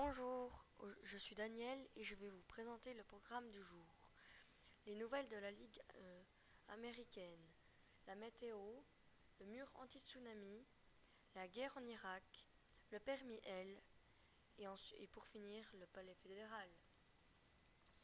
[0.00, 0.64] Bonjour,
[1.02, 4.12] je suis Daniel et je vais vous présenter le programme du jour.
[4.86, 6.22] Les nouvelles de la Ligue euh,
[6.68, 7.44] américaine,
[8.06, 8.60] la météo,
[9.40, 10.64] le mur anti-tsunami,
[11.34, 12.46] la guerre en Irak,
[12.92, 13.76] le permis L
[14.58, 16.68] et, pour finir le palais fédéral.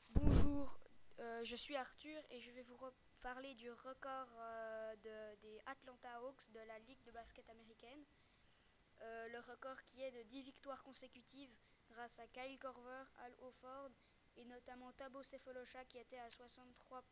[0.08, 0.76] Bonjour,
[1.20, 2.79] euh, je suis Arthur et je vais vous
[3.20, 4.96] parler du record euh,
[5.42, 8.04] des Atlanta Hawks de la Ligue de basket américaine.
[9.05, 11.54] Le record qui est de 10 victoires consécutives
[11.91, 13.90] grâce à Kyle Korver, Al Howford
[14.36, 17.03] et notamment Tabo Sefolosha qui était à 63%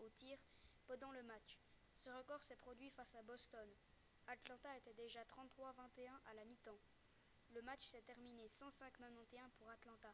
[0.00, 0.38] au tir
[0.86, 1.58] pendant le match.
[1.94, 3.68] Ce record s'est produit face à Boston.
[4.26, 6.78] Atlanta était déjà 33-21 à la mi-temps.
[7.50, 10.12] Le match s'est terminé 105-91 pour Atlanta.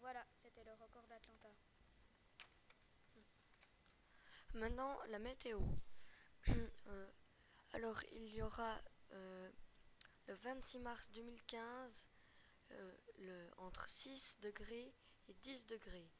[0.00, 1.48] Voilà, c'était le record d'Atlanta.
[4.54, 5.60] Maintenant, la météo.
[6.86, 7.06] Euh,
[7.74, 8.80] alors, il y aura
[9.12, 9.50] euh,
[10.28, 12.10] le 26 mars 2015
[12.72, 14.94] euh, entre 6 degrés
[15.26, 16.10] et 10 degrés,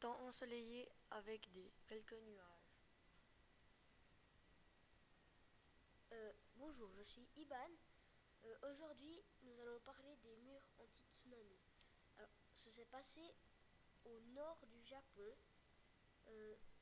[0.00, 2.82] temps ensoleillé avec des quelques nuages.
[6.12, 7.70] Euh, bonjour, je suis Iban.
[8.44, 11.60] Euh, aujourd'hui, nous allons parler des murs anti-tsunami.
[12.16, 13.32] Alors, ce s'est passé
[14.04, 15.36] au nord du Japon.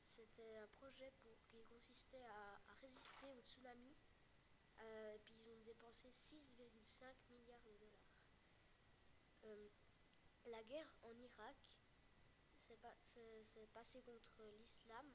[0.07, 3.95] C'était un projet qui consistait à, à résister au tsunami.
[4.79, 8.19] et puis ils ont dépensé 6,5 milliards de dollars.
[9.45, 9.69] Euh,
[10.45, 11.55] la guerre en Irak
[12.67, 15.05] s'est passée contre l'islam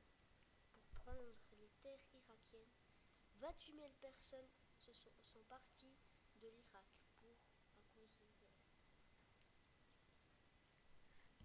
[0.72, 2.72] pour prendre les terres irakiennes.
[3.40, 5.10] 28 000 personnes se sont,
[5.48, 5.98] parties
[6.40, 6.86] de l'Irak
[7.20, 7.36] pour
[7.76, 8.26] à cause de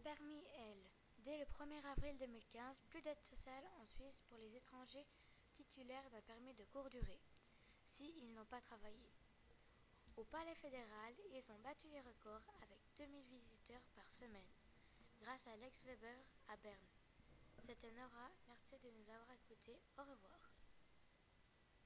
[0.04, 0.78] Permis L.
[1.20, 5.08] Dès le 1er avril 2015, plus d'aide sociale en Suisse pour les étrangers
[5.56, 7.20] titulaires d'un permis de courte durée,
[7.88, 9.16] s'ils n'ont pas travaillé.
[10.18, 14.54] Au Palais fédéral, ils ont battu les records avec 2000 visiteurs par semaine,
[15.20, 16.88] grâce à Lex Weber à Berne.
[17.66, 20.55] C'était Nora, merci de nous avoir écoutés, au revoir.